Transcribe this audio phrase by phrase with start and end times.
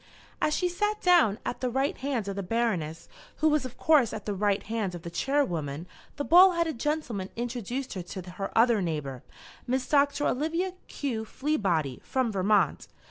[0.41, 4.13] As she sat down, at the right hand of the Baroness, who was of course
[4.13, 5.85] at the right hand of the Chairwoman,
[6.15, 9.21] the bald headed gentleman introduced her to her other neighbour,
[9.67, 11.23] Miss Doctor Olivia Q.
[11.23, 12.87] Fleabody, from Vermont.